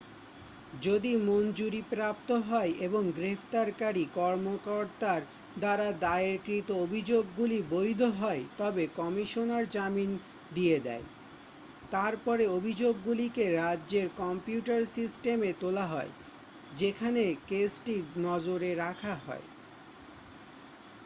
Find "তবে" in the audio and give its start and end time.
8.57-8.83